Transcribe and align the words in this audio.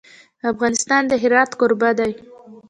افغانستان 0.51 1.01
د 1.07 1.11
هرات 1.23 1.51
کوربه 1.59 1.89
دی. 1.99 2.11